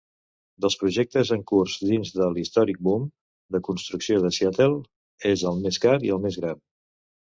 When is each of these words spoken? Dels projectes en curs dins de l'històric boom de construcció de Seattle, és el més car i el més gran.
Dels 0.63 0.75
projectes 0.83 1.31
en 1.35 1.43
curs 1.51 1.75
dins 1.89 2.13
de 2.15 2.29
l'històric 2.37 2.81
boom 2.87 3.05
de 3.57 3.61
construcció 3.69 4.19
de 4.25 4.33
Seattle, 4.39 4.81
és 5.35 5.45
el 5.53 5.61
més 5.67 5.83
car 5.85 5.97
i 6.09 6.15
el 6.17 6.25
més 6.25 6.41
gran. 6.43 6.65